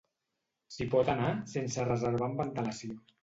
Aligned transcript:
S'hi 0.75 0.87
pot 0.95 1.11
anar 1.13 1.27
sense 1.53 1.85
reservar 1.91 2.31
amb 2.31 2.43
antelació. 2.49 2.99